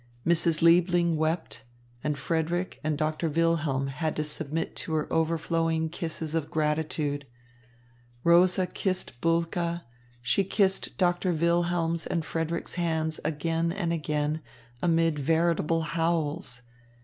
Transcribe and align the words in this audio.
Mrs. 0.25 0.63
Liebling 0.63 1.15
wept, 1.15 1.63
and 2.03 2.17
Frederick 2.17 2.79
and 2.83 2.97
Doctor 2.97 3.29
Wilhelm 3.29 3.85
had 3.85 4.15
to 4.15 4.23
submit 4.23 4.75
to 4.77 4.93
her 4.95 5.13
overflowing 5.13 5.89
kisses 5.89 6.33
of 6.33 6.49
gratitude. 6.49 7.27
Rosa 8.23 8.65
kissed 8.65 9.21
Bulke; 9.21 9.81
she 10.23 10.43
kissed 10.43 10.97
Doctor 10.97 11.31
Wilhelm's 11.31 12.07
and 12.07 12.25
Frederick's 12.25 12.73
hands 12.81 13.19
again 13.23 13.71
and 13.71 13.93
again, 13.93 14.41
amid 14.81 15.19
veritable 15.19 15.83
howls. 15.83 16.63